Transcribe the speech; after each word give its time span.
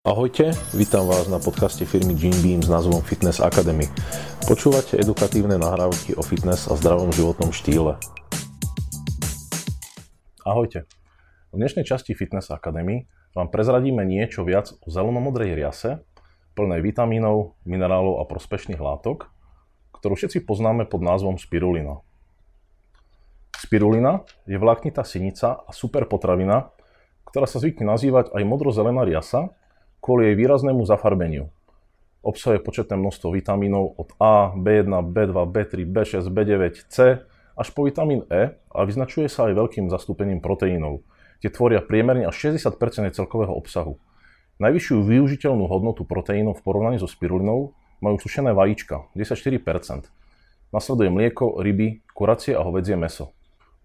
Ahojte, 0.00 0.56
vítam 0.72 1.04
vás 1.04 1.28
na 1.28 1.36
podcaste 1.36 1.84
firmy 1.84 2.16
Gene 2.16 2.40
Beam 2.40 2.64
s 2.64 2.72
názvom 2.72 3.04
Fitness 3.04 3.36
Academy. 3.36 3.84
Počúvate 4.48 4.96
edukatívne 4.96 5.60
nahrávky 5.60 6.16
o 6.16 6.24
fitness 6.24 6.72
a 6.72 6.74
zdravom 6.80 7.12
životnom 7.12 7.52
štýle. 7.52 8.00
Ahojte. 10.40 10.88
V 11.52 11.60
dnešnej 11.60 11.84
časti 11.84 12.16
Fitness 12.16 12.48
Academy 12.48 13.12
vám 13.36 13.52
prezradíme 13.52 14.00
niečo 14.08 14.40
viac 14.40 14.72
o 14.72 14.88
zelenomodrej 14.88 15.52
riase, 15.52 16.00
plnej 16.56 16.80
vitamínov, 16.80 17.60
minerálov 17.68 18.24
a 18.24 18.24
prospešných 18.24 18.80
látok, 18.80 19.28
ktorú 20.00 20.16
všetci 20.16 20.48
poznáme 20.48 20.88
pod 20.88 21.04
názvom 21.04 21.36
spirulina. 21.36 22.00
Spirulina 23.52 24.24
je 24.48 24.56
vláknitá 24.56 25.04
sinica 25.04 25.60
a 25.60 25.68
super 25.76 26.08
potravina, 26.08 26.72
ktorá 27.28 27.44
sa 27.44 27.60
zvykne 27.60 27.84
nazývať 27.84 28.32
aj 28.32 28.48
modrozelená 28.48 29.04
riasa, 29.04 29.52
kvôli 30.00 30.32
jej 30.32 30.36
výraznému 30.36 30.82
zafarbeniu. 30.88 31.52
Obsahuje 32.20 32.60
početné 32.60 33.00
množstvo 33.00 33.32
vitamínov 33.32 33.96
od 33.96 34.12
A, 34.20 34.52
B1, 34.52 34.92
B2, 35.12 35.36
B3, 35.48 35.72
B6, 35.88 36.28
B9, 36.28 36.84
C 36.92 37.24
až 37.56 37.68
po 37.72 37.88
vitamín 37.88 38.24
E 38.28 38.56
a 38.72 38.78
vyznačuje 38.84 39.28
sa 39.28 39.48
aj 39.48 39.56
veľkým 39.56 39.88
zastúpením 39.88 40.40
proteínov, 40.44 41.04
kde 41.40 41.48
tvoria 41.52 41.80
priemerne 41.80 42.28
až 42.28 42.56
60 42.56 42.76
celkového 43.16 43.52
obsahu. 43.52 43.96
Najvyššiu 44.60 45.00
využiteľnú 45.00 45.64
hodnotu 45.64 46.04
proteínov 46.04 46.60
v 46.60 46.64
porovnaní 46.64 47.00
so 47.00 47.08
spirulinou 47.08 47.72
majú 48.04 48.16
sušené 48.20 48.52
vajíčka, 48.52 49.08
14 49.16 50.12
Nasleduje 50.70 51.10
mlieko, 51.10 51.58
ryby, 51.58 52.04
kuracie 52.14 52.54
a 52.54 52.62
hovedzie 52.62 52.94
meso. 52.94 53.32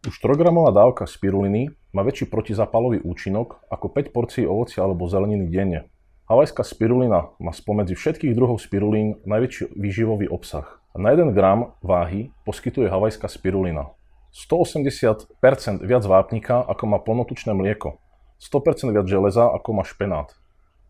Už 0.05 0.21
3-gramová 0.21 0.69
dávka 0.69 1.09
spiruliny 1.09 1.73
má 1.95 2.05
väčší 2.05 2.29
protizapalový 2.29 3.01
účinok 3.01 3.63
ako 3.73 3.89
5 3.89 4.13
porcií 4.13 4.45
ovocia 4.45 4.85
alebo 4.85 5.09
zeleniny 5.09 5.49
denne. 5.49 5.89
Havajská 6.25 6.65
spirulina 6.65 7.29
má 7.37 7.53
spomedzi 7.53 7.93
všetkých 7.93 8.33
druhov 8.33 8.57
spirulín 8.57 9.21
najväčší 9.29 9.77
výživový 9.77 10.25
obsah. 10.25 10.81
Na 10.97 11.13
1 11.13 11.37
gram 11.37 11.77
váhy 11.85 12.33
poskytuje 12.49 12.89
havajská 12.89 13.29
spirulina. 13.29 13.93
180% 14.33 15.85
viac 15.85 16.03
vápnika, 16.09 16.65
ako 16.65 16.83
má 16.89 16.97
plnotučné 16.97 17.53
mlieko. 17.53 18.01
100% 18.41 18.89
viac 18.89 19.05
železa, 19.05 19.45
ako 19.53 19.69
má 19.77 19.85
špenát. 19.85 20.33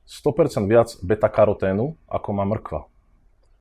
100% 0.07 0.71
viac 0.71 0.95
beta-karoténu, 1.03 1.99
ako 2.07 2.29
má 2.31 2.47
mrkva. 2.47 2.87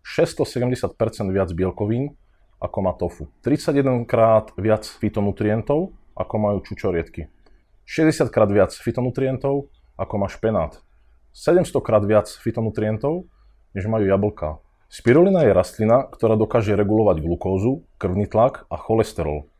670% 0.06 0.94
viac 1.34 1.50
bielkovín, 1.50 2.14
ako 2.62 2.78
má 2.86 2.94
tofu. 2.94 3.26
31 3.42 4.06
krát 4.06 4.54
viac 4.54 4.86
fitonutrientov, 4.86 5.90
ako 6.14 6.34
majú 6.38 6.62
čučoriedky. 6.62 7.34
60 7.82 8.30
krát 8.30 8.46
viac 8.54 8.70
fitonutrientov, 8.78 9.74
ako 9.98 10.14
má 10.22 10.30
špenát. 10.30 10.83
700 11.34 11.82
krát 11.82 12.06
viac 12.06 12.30
fitonutrientov, 12.30 13.26
než 13.74 13.90
majú 13.90 14.06
jablka. 14.06 14.62
Spirulina 14.86 15.42
je 15.42 15.50
rastlina, 15.50 16.06
ktorá 16.06 16.38
dokáže 16.38 16.78
regulovať 16.78 17.18
glukózu, 17.18 17.82
krvný 17.98 18.30
tlak 18.30 18.70
a 18.70 18.78
cholesterol. 18.78 19.50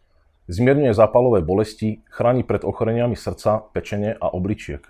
Zmierňuje 0.47 0.95
zápalové 0.95 1.43
bolesti, 1.43 2.07
chráni 2.07 2.47
pred 2.47 2.63
ochoreniami 2.63 3.19
srdca, 3.19 3.67
pečene 3.75 4.15
a 4.15 4.31
obličiek. 4.31 4.87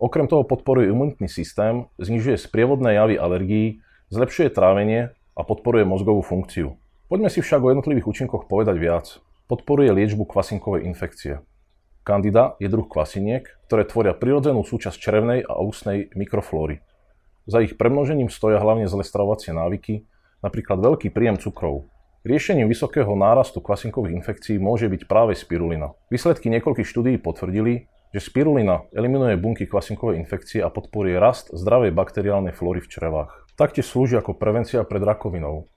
Okrem 0.00 0.24
toho 0.24 0.48
podporuje 0.48 0.88
imunitný 0.88 1.28
systém, 1.28 1.92
znižuje 2.00 2.40
sprievodné 2.40 2.96
javy 2.96 3.20
alergií, 3.20 3.84
zlepšuje 4.08 4.48
trávenie 4.48 5.12
a 5.36 5.40
podporuje 5.44 5.84
mozgovú 5.84 6.24
funkciu. 6.24 6.80
Poďme 7.12 7.28
si 7.28 7.44
však 7.44 7.60
o 7.60 7.68
jednotlivých 7.68 8.08
účinkoch 8.08 8.48
povedať 8.48 8.80
viac. 8.80 9.06
Podporuje 9.44 9.92
liečbu 9.92 10.24
kvasinkovej 10.24 10.88
infekcie. 10.88 11.44
Candida 12.04 12.52
je 12.60 12.68
druh 12.68 12.84
kvasiniek, 12.84 13.48
ktoré 13.64 13.88
tvoria 13.88 14.12
prirodzenú 14.12 14.60
súčasť 14.60 15.00
črevnej 15.00 15.40
a 15.48 15.56
ústnej 15.64 16.12
mikroflóry. 16.12 16.84
Za 17.48 17.64
ich 17.64 17.80
premnožením 17.80 18.28
stoja 18.28 18.60
hlavne 18.60 18.84
zlé 18.84 19.08
stravovacie 19.08 19.56
návyky, 19.56 20.04
napríklad 20.44 20.84
veľký 20.84 21.08
príjem 21.08 21.40
cukrov. 21.40 21.88
Riešením 22.24 22.68
vysokého 22.68 23.12
nárastu 23.16 23.64
kvasinkových 23.64 24.20
infekcií 24.20 24.56
môže 24.60 24.88
byť 24.88 25.08
práve 25.08 25.32
spirulina. 25.36 25.96
Výsledky 26.12 26.52
niekoľkých 26.52 26.88
štúdií 26.88 27.16
potvrdili, 27.20 27.88
že 28.12 28.20
spirulina 28.20 28.84
eliminuje 28.92 29.40
bunky 29.40 29.64
kvasinkovej 29.64 30.20
infekcie 30.20 30.60
a 30.60 30.68
podporuje 30.68 31.16
rast 31.16 31.52
zdravej 31.56 31.92
bakteriálnej 31.92 32.52
flóry 32.52 32.84
v 32.84 32.88
črevách. 32.88 33.32
Taktiež 33.56 33.88
slúži 33.88 34.20
ako 34.20 34.36
prevencia 34.36 34.84
pred 34.84 35.00
rakovinou. 35.00 35.68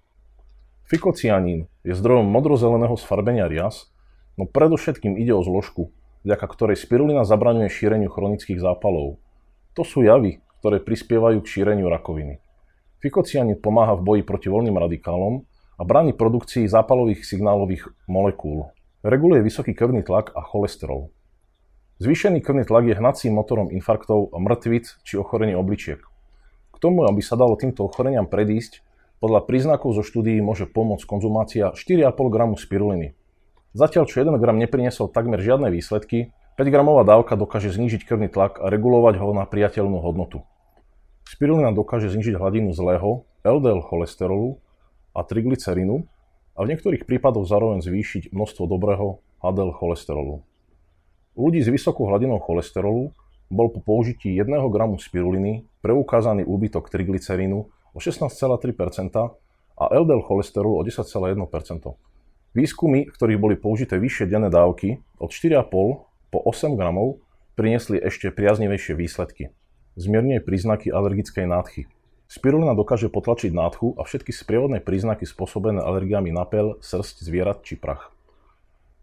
Fikocianín 0.88 1.68
je 1.84 1.92
zdrojom 1.96 2.28
modrozeleného 2.32 2.96
sfarbenia 2.96 3.52
rias, 3.52 3.92
no 4.40 4.48
predovšetkým 4.48 5.20
ide 5.20 5.36
o 5.36 5.44
zložku, 5.44 5.92
vďaka 6.26 6.46
ktorej 6.48 6.78
spirulina 6.80 7.28
zabraňuje 7.28 7.70
šíreniu 7.70 8.10
chronických 8.10 8.62
zápalov. 8.62 9.20
To 9.78 9.84
sú 9.86 10.02
javy, 10.02 10.42
ktoré 10.64 10.82
prispievajú 10.82 11.44
k 11.44 11.52
šíreniu 11.58 11.92
rakoviny. 11.92 12.42
Fikocianin 12.98 13.62
pomáha 13.62 13.94
v 13.94 14.06
boji 14.06 14.22
proti 14.26 14.50
voľným 14.50 14.74
radikálom 14.74 15.46
a 15.78 15.82
bráni 15.86 16.18
produkcii 16.18 16.66
zápalových 16.66 17.22
signálových 17.22 17.94
molekúl. 18.10 18.74
Reguluje 19.06 19.46
vysoký 19.46 19.78
krvný 19.78 20.02
tlak 20.02 20.34
a 20.34 20.42
cholesterol. 20.42 21.14
Zvýšený 22.02 22.42
krvný 22.42 22.66
tlak 22.66 22.90
je 22.90 22.98
hnacím 22.98 23.34
motorom 23.38 23.70
infarktov, 23.74 24.34
mŕtvic 24.34 25.02
či 25.06 25.18
ochorení 25.18 25.58
obličiek. 25.58 26.02
K 26.74 26.78
tomu, 26.78 27.10
aby 27.10 27.22
sa 27.26 27.34
dalo 27.34 27.58
týmto 27.58 27.86
ochoreniam 27.86 28.30
predísť, 28.30 28.86
podľa 29.18 29.50
príznakov 29.50 29.98
zo 29.98 30.06
štúdií 30.06 30.38
môže 30.46 30.70
pomôcť 30.70 31.10
konzumácia 31.10 31.74
4,5 31.74 32.14
g 32.30 32.38
spiruliny, 32.62 33.08
Zatiaľ, 33.78 34.10
čo 34.10 34.26
1 34.26 34.34
gram 34.42 34.58
nepriniesol 34.58 35.14
takmer 35.14 35.38
žiadne 35.38 35.70
výsledky, 35.70 36.34
5 36.58 36.74
gramová 36.74 37.06
dávka 37.06 37.38
dokáže 37.38 37.70
znížiť 37.70 38.10
krvný 38.10 38.26
tlak 38.26 38.58
a 38.58 38.74
regulovať 38.74 39.22
ho 39.22 39.38
na 39.38 39.46
priateľnú 39.46 40.02
hodnotu. 40.02 40.42
Spirulina 41.30 41.70
dokáže 41.70 42.10
znížiť 42.10 42.42
hladinu 42.42 42.74
zlého 42.74 43.30
LDL 43.46 43.86
cholesterolu 43.86 44.58
a 45.14 45.22
triglycerinu 45.22 46.10
a 46.58 46.66
v 46.66 46.74
niektorých 46.74 47.06
prípadoch 47.06 47.46
zároveň 47.46 47.86
zvýšiť 47.86 48.34
množstvo 48.34 48.66
dobrého 48.66 49.22
HDL 49.46 49.70
cholesterolu. 49.78 50.42
U 51.38 51.40
ľudí 51.46 51.62
s 51.62 51.70
vysokou 51.70 52.10
hladinou 52.10 52.42
cholesterolu 52.42 53.14
bol 53.54 53.70
po 53.70 53.86
použití 53.86 54.34
1 54.34 54.58
gramu 54.74 54.98
spiruliny 54.98 55.70
preukázaný 55.86 56.50
úbytok 56.50 56.90
triglycerínu 56.90 57.70
o 57.94 57.98
16,3% 58.02 58.58
a 59.78 59.84
LDL 59.94 60.26
cholesterolu 60.26 60.82
o 60.82 60.82
10,1%. 60.82 62.07
Výskumy, 62.58 63.06
v 63.06 63.14
ktorých 63.14 63.38
boli 63.38 63.54
použité 63.54 64.02
vyššie 64.02 64.34
denné 64.34 64.50
dávky 64.50 64.98
od 65.22 65.30
4,5 65.30 65.70
po 66.34 66.40
8 66.42 66.74
gramov, 66.74 67.22
priniesli 67.54 68.02
ešte 68.02 68.34
priaznivejšie 68.34 68.98
výsledky. 68.98 69.54
Zmierňuje 69.94 70.42
príznaky 70.42 70.90
alergickej 70.90 71.46
nádchy. 71.46 71.86
Spirulina 72.26 72.74
dokáže 72.74 73.14
potlačiť 73.14 73.54
nádchu 73.54 73.94
a 73.94 74.02
všetky 74.02 74.34
sprievodné 74.34 74.82
príznaky 74.82 75.30
spôsobené 75.30 75.86
alergiami 75.86 76.34
na 76.34 76.50
pel, 76.50 76.82
srst, 76.82 77.22
zvierat 77.22 77.62
či 77.62 77.78
prach. 77.78 78.10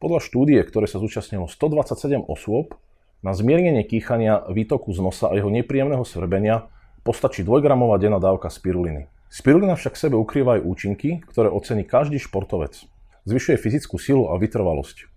Podľa 0.03 0.19
štúdie, 0.19 0.59
ktoré 0.67 0.91
sa 0.91 0.99
zúčastnilo 0.99 1.47
127 1.47 2.27
osôb, 2.27 2.75
na 3.23 3.39
zmiernenie 3.39 3.87
kýchania, 3.87 4.51
výtoku 4.51 4.91
z 4.91 4.99
nosa 4.99 5.31
a 5.31 5.39
jeho 5.39 5.55
nepríjemného 5.55 6.03
svrbenia 6.03 6.67
postačí 7.07 7.47
2-gramová 7.47 8.03
denná 8.03 8.19
dávka 8.19 8.51
spiruliny. 8.51 9.07
Spirulina 9.31 9.79
však 9.79 9.95
sebe 9.95 10.19
ukrýva 10.19 10.59
aj 10.59 10.67
účinky, 10.67 11.23
ktoré 11.31 11.55
ocení 11.55 11.87
každý 11.87 12.19
športovec. 12.19 12.91
Zvyšuje 13.25 13.57
fyzickú 13.57 13.97
silu 13.97 14.29
a 14.29 14.37
vytrvalosť. 14.37 15.09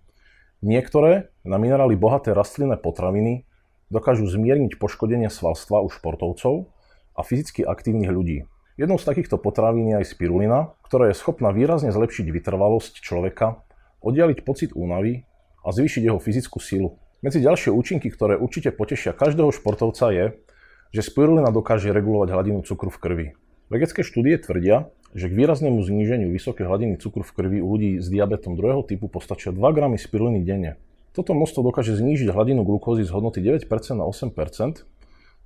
Niektoré 0.64 1.28
na 1.44 1.60
minerály 1.60 1.92
bohaté 1.92 2.32
rastlinné 2.32 2.80
potraviny 2.80 3.44
dokážu 3.92 4.24
zmierniť 4.24 4.80
poškodenie 4.80 5.28
svalstva 5.28 5.84
u 5.84 5.92
športovcov 5.92 6.72
a 7.12 7.20
fyzicky 7.20 7.68
aktívnych 7.68 8.08
ľudí. 8.08 8.48
Jednou 8.80 8.96
z 8.96 9.04
takýchto 9.12 9.36
potravín 9.36 9.92
je 9.92 10.00
aj 10.00 10.08
spirulina, 10.08 10.72
ktorá 10.88 11.12
je 11.12 11.20
schopná 11.20 11.52
výrazne 11.52 11.92
zlepšiť 11.92 12.32
vytrvalosť 12.32 13.04
človeka, 13.04 13.60
oddialiť 14.00 14.40
pocit 14.40 14.72
únavy 14.72 15.28
a 15.60 15.68
zvýšiť 15.68 16.08
jeho 16.08 16.16
fyzickú 16.16 16.64
silu. 16.64 16.96
Medzi 17.20 17.44
ďalšie 17.44 17.74
účinky, 17.74 18.08
ktoré 18.08 18.40
určite 18.40 18.72
potešia 18.72 19.12
každého 19.12 19.52
športovca 19.52 20.14
je, 20.16 20.26
že 20.96 21.04
spirulina 21.04 21.52
dokáže 21.52 21.92
regulovať 21.92 22.28
hladinu 22.32 22.64
cukru 22.64 22.88
v 22.88 23.00
krvi. 23.04 23.26
Vedecké 23.68 24.00
štúdie 24.00 24.40
tvrdia, 24.40 24.88
že 25.16 25.32
k 25.32 25.36
výraznému 25.36 25.80
zníženiu 25.80 26.28
vysokej 26.28 26.68
hladiny 26.68 26.94
cukru 27.00 27.24
v 27.24 27.32
krvi 27.32 27.58
u 27.64 27.68
ľudí 27.76 28.02
s 28.02 28.12
diabetom 28.12 28.56
druhého 28.56 28.84
typu 28.84 29.08
postačia 29.08 29.54
2 29.54 29.60
gramy 29.72 29.96
spiruliny 29.96 30.44
denne. 30.44 30.76
Toto 31.16 31.32
množstvo 31.32 31.64
dokáže 31.64 31.96
znížiť 31.96 32.28
hladinu 32.30 32.62
glukózy 32.62 33.02
z 33.02 33.10
hodnoty 33.10 33.40
9% 33.40 33.64
na 33.96 34.04
8%, 34.04 34.84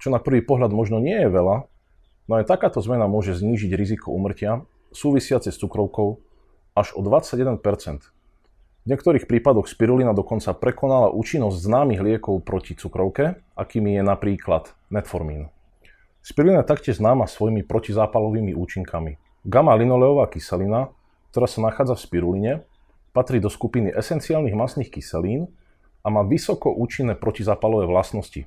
čo 0.03 0.09
na 0.11 0.19
prvý 0.19 0.43
pohľad 0.43 0.75
možno 0.75 0.99
nie 0.99 1.15
je 1.15 1.31
veľa, 1.31 1.71
no 2.27 2.33
aj 2.35 2.45
takáto 2.51 2.83
zmena 2.83 3.07
môže 3.07 3.39
znížiť 3.39 3.71
riziko 3.79 4.11
umrtia 4.11 4.67
súvisiace 4.93 5.49
s 5.49 5.57
cukrovkou 5.63 6.21
až 6.75 6.93
o 6.99 7.01
21%. 7.01 7.63
V 8.83 8.91
niektorých 8.91 9.31
prípadoch 9.31 9.71
spirulina 9.71 10.11
dokonca 10.11 10.51
prekonala 10.59 11.15
účinnosť 11.15 11.55
známych 11.55 12.03
liekov 12.03 12.43
proti 12.43 12.75
cukrovke, 12.75 13.39
akými 13.55 13.95
je 13.95 14.03
napríklad 14.03 14.75
metformín. 14.91 15.55
Spirulina 16.19 16.67
je 16.67 16.71
taktiež 16.71 16.99
známa 16.99 17.31
svojimi 17.31 17.63
protizápalovými 17.63 18.59
účinkami. 18.59 19.23
Gamma-linoleová 19.43 20.31
kyselina, 20.31 20.95
ktorá 21.35 21.47
sa 21.51 21.63
nachádza 21.63 21.99
v 21.99 22.05
spiruline, 22.05 22.53
patrí 23.11 23.39
do 23.43 23.51
skupiny 23.51 23.91
esenciálnych 23.91 24.55
masných 24.55 24.91
kyselín 24.91 25.51
a 26.03 26.11
má 26.11 26.23
vysoko 26.27 26.71
účinné 26.71 27.15
protizápalové 27.19 27.87
vlastnosti. 27.87 28.47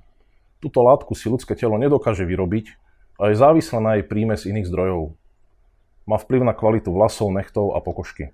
Tu 0.60 0.66
Túto 0.66 0.82
látku 0.82 1.14
si 1.14 1.30
ľudské 1.30 1.54
telo 1.54 1.78
nedokáže 1.78 2.26
vyrobiť 2.26 2.74
a 3.22 3.30
je 3.30 3.38
závislé 3.38 3.78
na 3.78 3.92
jej 4.02 4.06
príjme 4.10 4.34
z 4.34 4.50
iných 4.50 4.66
zdrojov. 4.66 5.14
Má 6.10 6.18
vplyv 6.18 6.42
na 6.42 6.58
kvalitu 6.58 6.90
vlasov, 6.90 7.30
nechtov 7.30 7.78
a 7.78 7.86
pokožky. 7.86 8.34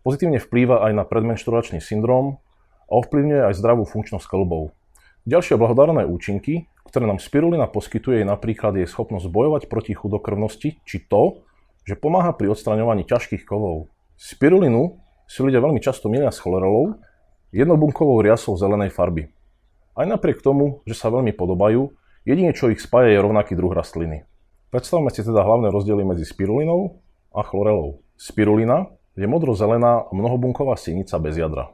Pozitívne 0.00 0.40
vplýva 0.40 0.80
aj 0.88 0.92
na 0.96 1.04
predmenštruačný 1.04 1.84
syndrom 1.84 2.40
a 2.88 2.92
ovplyvňuje 2.96 3.52
aj 3.52 3.58
zdravú 3.60 3.84
funkčnosť 3.84 4.24
klbov. 4.24 4.72
Ďalšie 5.28 5.60
blahodárne 5.60 6.08
účinky, 6.08 6.72
ktoré 6.88 7.04
nám 7.04 7.20
spirulina 7.20 7.68
poskytuje, 7.68 8.24
je 8.24 8.32
napríklad 8.32 8.72
jej 8.80 8.88
schopnosť 8.88 9.28
bojovať 9.28 9.62
proti 9.68 9.92
chudokrvnosti, 9.92 10.80
či 10.88 10.96
to, 11.04 11.44
že 11.86 11.94
pomáha 11.94 12.34
pri 12.34 12.50
odstraňovaní 12.50 13.06
ťažkých 13.06 13.46
kovov. 13.46 13.86
Spirulinu 14.18 14.98
si 15.30 15.40
ľudia 15.40 15.62
veľmi 15.62 15.78
často 15.78 16.10
milia 16.10 16.34
s 16.34 16.42
chlorelou, 16.42 16.98
jednobunkovou 17.54 18.18
riasou 18.20 18.58
zelenej 18.58 18.90
farby. 18.90 19.30
Aj 19.94 20.04
napriek 20.04 20.42
tomu, 20.42 20.82
že 20.84 20.98
sa 20.98 21.08
veľmi 21.08 21.32
podobajú, 21.32 21.94
jedine 22.26 22.52
čo 22.52 22.68
ich 22.68 22.82
spája 22.82 23.14
je 23.14 23.22
rovnaký 23.22 23.54
druh 23.54 23.70
rastliny. 23.70 24.26
Predstavme 24.74 25.08
si 25.14 25.22
teda 25.22 25.46
hlavné 25.46 25.70
rozdiely 25.70 26.02
medzi 26.02 26.26
spirulinou 26.26 27.00
a 27.30 27.40
chlorelou. 27.46 28.02
Spirulina 28.18 28.90
je 29.14 29.24
modro-zelená 29.24 30.10
mnohobunková 30.10 30.76
sinica 30.76 31.16
bez 31.22 31.38
jadra. 31.38 31.72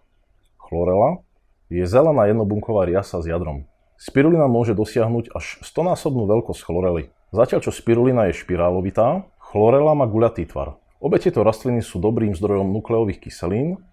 Chlorela 0.61 1.25
je 1.73 1.83
zelená 1.89 2.29
jednobunková 2.29 2.85
riasa 2.85 3.25
s 3.25 3.27
jadrom. 3.27 3.65
Spirulina 3.97 4.47
môže 4.47 4.77
dosiahnuť 4.77 5.33
až 5.33 5.59
100-násobnú 5.65 6.29
veľkosť 6.29 6.61
chlorely. 6.63 7.11
Zatiaľ 7.33 7.65
čo 7.65 7.73
spirulina 7.73 8.29
je 8.29 8.39
špirálovitá, 8.39 9.25
chlorela 9.53 9.93
má 9.93 10.09
guľatý 10.09 10.49
tvar. 10.49 10.81
Obe 10.97 11.21
tieto 11.21 11.45
rastliny 11.45 11.85
sú 11.85 12.01
dobrým 12.01 12.33
zdrojom 12.33 12.73
nukleových 12.73 13.29
kyselín, 13.29 13.85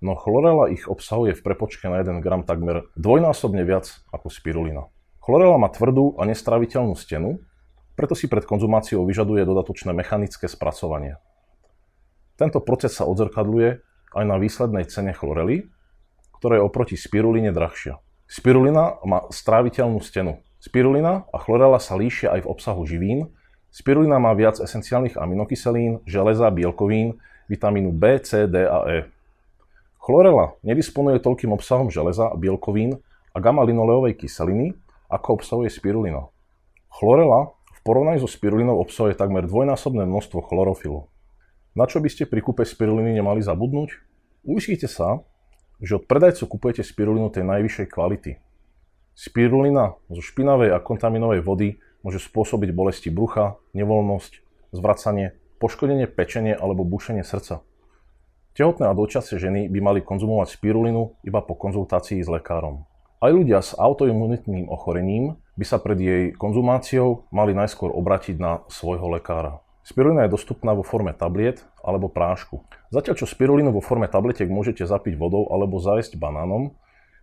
no 0.00 0.16
chlorela 0.16 0.72
ich 0.72 0.88
obsahuje 0.88 1.36
v 1.36 1.44
prepočke 1.44 1.84
na 1.92 2.00
1 2.00 2.24
gram 2.24 2.40
takmer 2.48 2.88
dvojnásobne 2.96 3.60
viac 3.68 3.92
ako 4.08 4.32
spirulina. 4.32 4.88
Chlorela 5.20 5.60
má 5.60 5.68
tvrdú 5.68 6.16
a 6.16 6.24
nestraviteľnú 6.24 6.96
stenu, 6.96 7.44
preto 7.92 8.16
si 8.16 8.24
pred 8.24 8.48
konzumáciou 8.48 9.04
vyžaduje 9.04 9.44
dodatočné 9.44 9.92
mechanické 9.92 10.48
spracovanie. 10.48 11.20
Tento 12.40 12.64
proces 12.64 12.96
sa 12.96 13.04
odzrkadľuje 13.04 13.68
aj 14.16 14.24
na 14.24 14.40
výslednej 14.40 14.88
cene 14.88 15.12
chlorely, 15.12 15.68
ktorá 16.40 16.58
je 16.58 16.64
oproti 16.64 16.96
spiruline 16.96 17.52
drahšia. 17.52 18.00
Spirulina 18.26 18.96
má 19.04 19.28
stráviteľnú 19.28 20.00
stenu. 20.00 20.40
Spirulina 20.56 21.28
a 21.28 21.36
chlorela 21.36 21.76
sa 21.76 22.00
líšia 22.00 22.32
aj 22.32 22.48
v 22.48 22.50
obsahu 22.50 22.82
živín. 22.88 23.28
Spirulina 23.72 24.20
má 24.20 24.36
viac 24.36 24.60
esenciálnych 24.60 25.16
aminokyselín, 25.16 26.04
železa, 26.04 26.52
bielkovín, 26.52 27.16
vitamínu 27.48 27.88
B, 27.88 28.20
C, 28.20 28.44
D 28.44 28.68
a 28.68 28.84
E. 28.84 28.98
Chlorela 29.96 30.52
nedisponuje 30.60 31.16
toľkým 31.24 31.56
obsahom 31.56 31.88
železa, 31.88 32.28
bielkovín 32.36 33.00
a 33.32 33.40
gamma-linoleovej 33.40 34.20
kyseliny, 34.20 34.76
ako 35.08 35.40
obsahuje 35.40 35.72
spirulina. 35.72 36.28
Chlorela 36.92 37.56
v 37.72 37.80
porovnaní 37.80 38.20
so 38.20 38.28
spirulinou 38.28 38.76
obsahuje 38.76 39.16
takmer 39.16 39.48
dvojnásobné 39.48 40.04
množstvo 40.04 40.44
chlorofilu. 40.52 41.08
Na 41.72 41.88
čo 41.88 42.04
by 42.04 42.12
ste 42.12 42.28
pri 42.28 42.44
kúpe 42.44 42.68
spiruliny 42.68 43.16
nemali 43.16 43.40
zabudnúť? 43.40 43.96
Uistite 44.44 44.84
sa, 44.84 45.24
že 45.80 45.96
od 45.96 46.04
predajcu 46.04 46.44
kupujete 46.44 46.84
spirulinu 46.84 47.32
tej 47.32 47.48
najvyššej 47.48 47.86
kvality. 47.88 48.36
Spirulina 49.16 49.96
zo 50.12 50.20
špinavej 50.20 50.76
a 50.76 50.78
kontaminovej 50.84 51.40
vody 51.40 51.80
môže 52.02 52.22
spôsobiť 52.22 52.70
bolesti 52.74 53.08
brucha, 53.08 53.58
nevoľnosť, 53.74 54.32
zvracanie, 54.74 55.38
poškodenie 55.62 56.10
pečenie 56.10 56.54
alebo 56.54 56.82
bušenie 56.82 57.22
srdca. 57.22 57.62
Tehotné 58.52 58.90
a 58.90 58.92
dočasné 58.92 59.40
ženy 59.40 59.60
by 59.72 59.78
mali 59.80 60.00
konzumovať 60.04 60.60
spirulinu 60.60 61.16
iba 61.24 61.40
po 61.40 61.56
konzultácii 61.56 62.20
s 62.20 62.28
lekárom. 62.28 62.84
Aj 63.22 63.30
ľudia 63.30 63.62
s 63.62 63.72
autoimunitným 63.78 64.66
ochorením 64.68 65.40
by 65.54 65.64
sa 65.64 65.78
pred 65.78 65.96
jej 65.96 66.22
konzumáciou 66.34 67.30
mali 67.30 67.54
najskôr 67.54 67.94
obratiť 67.94 68.36
na 68.36 68.66
svojho 68.66 69.08
lekára. 69.08 69.62
Spirulina 69.86 70.26
je 70.26 70.34
dostupná 70.34 70.74
vo 70.74 70.82
forme 70.82 71.14
tabliet 71.14 71.62
alebo 71.82 72.10
prášku. 72.10 72.66
Zatiaľ 72.90 73.14
čo 73.18 73.26
spirulinu 73.26 73.70
vo 73.74 73.82
forme 73.82 74.10
tabletiek 74.10 74.50
môžete 74.50 74.86
zapiť 74.86 75.14
vodou 75.14 75.50
alebo 75.50 75.78
zajesť 75.78 76.18
banánom, 76.18 76.74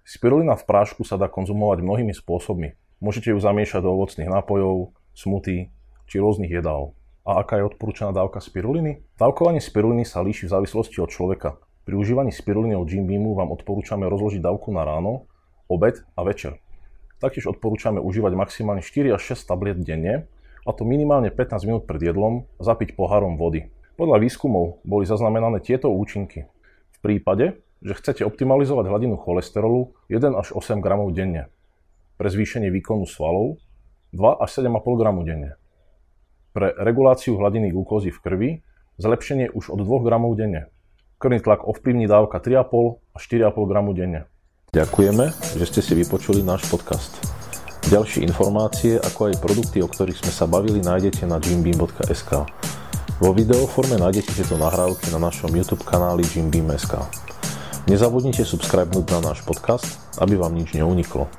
spirulina 0.08 0.56
v 0.56 0.66
prášku 0.66 1.06
sa 1.06 1.16
dá 1.16 1.32
konzumovať 1.32 1.84
mnohými 1.84 2.12
spôsobmi. 2.16 2.76
Môžete 3.00 3.32
ju 3.32 3.40
zamiešať 3.40 3.80
do 3.80 3.96
ovocných 3.96 4.28
nápojov, 4.28 4.92
smutí 5.16 5.72
či 6.04 6.20
rôznych 6.20 6.52
jedál. 6.52 6.92
A 7.24 7.40
aká 7.40 7.56
je 7.56 7.72
odporúčaná 7.72 8.12
dávka 8.12 8.44
spiruliny? 8.44 9.08
Dávkovanie 9.16 9.64
spiruliny 9.64 10.04
sa 10.04 10.20
líši 10.20 10.52
v 10.52 10.54
závislosti 10.60 11.00
od 11.00 11.08
človeka. 11.08 11.64
Pri 11.88 11.96
užívaní 11.96 12.36
spiruliny 12.36 12.76
od 12.76 12.92
Jim 12.92 13.08
Beamu 13.08 13.40
vám 13.40 13.56
odporúčame 13.56 14.04
rozložiť 14.12 14.44
dávku 14.44 14.76
na 14.76 14.84
ráno, 14.84 15.32
obed 15.72 16.04
a 16.20 16.22
večer. 16.28 16.60
Taktiež 17.24 17.48
odporúčame 17.48 18.04
užívať 18.04 18.36
maximálne 18.36 18.84
4 18.84 19.16
až 19.16 19.22
6 19.32 19.48
tabliet 19.48 19.80
denne, 19.80 20.28
a 20.68 20.70
to 20.76 20.84
minimálne 20.84 21.32
15 21.32 21.68
minút 21.68 21.84
pred 21.88 22.04
jedlom, 22.04 22.52
zapiť 22.60 23.00
pohárom 23.00 23.40
vody. 23.40 23.72
Podľa 23.96 24.20
výskumov 24.20 24.84
boli 24.84 25.08
zaznamenané 25.08 25.64
tieto 25.64 25.88
účinky. 25.88 26.52
V 26.94 26.98
prípade, 27.00 27.64
že 27.80 27.96
chcete 27.96 28.28
optimalizovať 28.28 28.92
hladinu 28.92 29.16
cholesterolu 29.16 29.96
1 30.12 30.36
až 30.36 30.52
8 30.52 30.84
gramov 30.84 31.16
denne. 31.16 31.48
Pre 32.20 32.28
zvýšenie 32.28 32.68
výkonu 32.68 33.08
svalov 33.08 33.64
2 34.12 34.44
až 34.44 34.60
7,5 34.60 35.00
gramu 35.00 35.24
denne. 35.24 35.56
Pre 36.52 36.76
reguláciu 36.76 37.40
hladiny 37.40 37.72
glukózy 37.72 38.12
v 38.12 38.20
krvi 38.20 38.50
zlepšenie 39.00 39.56
už 39.56 39.72
od 39.72 39.80
2 39.80 40.04
gramov 40.04 40.36
denne. 40.36 40.68
Krvný 41.16 41.40
tlak 41.40 41.64
ovplyvní 41.64 42.12
dávka 42.12 42.44
3,5 42.44 43.16
až 43.16 43.22
4,5 43.24 43.72
gramu 43.72 43.96
denne. 43.96 44.28
Ďakujeme, 44.76 45.32
že 45.32 45.64
ste 45.64 45.80
si 45.80 45.96
vypočuli 45.96 46.44
náš 46.44 46.68
podcast. 46.68 47.24
Ďalšie 47.88 48.28
informácie, 48.28 49.00
ako 49.00 49.32
aj 49.32 49.40
produkty, 49.40 49.80
o 49.80 49.88
ktorých 49.88 50.20
sme 50.20 50.32
sa 50.36 50.44
bavili, 50.44 50.84
nájdete 50.84 51.24
na 51.24 51.40
jimbeam.sk. 51.40 52.32
Vo 53.24 53.32
videoforme 53.32 53.96
nájdete 53.96 54.36
tieto 54.36 54.60
nahrávky 54.60 55.08
na 55.16 55.24
našom 55.24 55.56
YouTube 55.56 55.88
kanáli 55.88 56.28
Jimbeam.sk. 56.28 57.00
Nezabudnite 57.88 58.44
subscribenúť 58.44 59.08
na 59.16 59.32
náš 59.32 59.40
podcast, 59.48 59.88
aby 60.20 60.36
vám 60.36 60.56
nič 60.56 60.76
neuniklo. 60.76 61.32